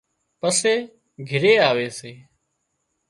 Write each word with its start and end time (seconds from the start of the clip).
پسي 0.39 0.75
گھري 1.29 1.53
آوي 1.69 1.87
سي 1.99 2.11